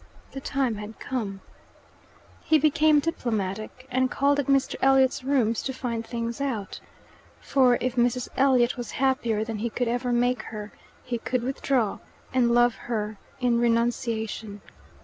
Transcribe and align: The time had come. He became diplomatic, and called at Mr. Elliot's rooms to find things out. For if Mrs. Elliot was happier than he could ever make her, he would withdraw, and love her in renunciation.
The 0.31 0.41
time 0.41 0.77
had 0.77 0.99
come. 0.99 1.41
He 2.43 2.57
became 2.57 2.99
diplomatic, 3.01 3.87
and 3.91 4.09
called 4.09 4.39
at 4.39 4.47
Mr. 4.47 4.73
Elliot's 4.81 5.23
rooms 5.23 5.61
to 5.61 5.73
find 5.73 6.03
things 6.03 6.41
out. 6.41 6.79
For 7.39 7.77
if 7.79 7.95
Mrs. 7.97 8.27
Elliot 8.35 8.77
was 8.77 8.89
happier 8.93 9.43
than 9.43 9.59
he 9.59 9.69
could 9.69 9.87
ever 9.87 10.11
make 10.11 10.41
her, 10.41 10.71
he 11.03 11.21
would 11.31 11.43
withdraw, 11.43 11.99
and 12.33 12.49
love 12.51 12.73
her 12.73 13.17
in 13.39 13.59
renunciation. 13.59 14.61